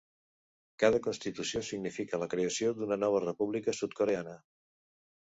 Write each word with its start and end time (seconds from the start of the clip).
Cada 0.83 0.99
constitució 1.07 1.59
significa 1.67 2.19
la 2.23 2.27
creació 2.31 2.71
d'una 2.79 2.97
nova 3.03 3.19
república 3.25 3.75
sud-coreana. 3.81 4.33